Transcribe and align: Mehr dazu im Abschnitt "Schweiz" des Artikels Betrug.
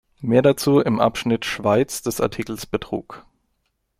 Mehr 0.21 0.41
dazu 0.41 0.79
im 0.79 0.99
Abschnitt 0.99 1.45
"Schweiz" 1.45 2.01
des 2.01 2.21
Artikels 2.21 2.65
Betrug. 2.65 3.23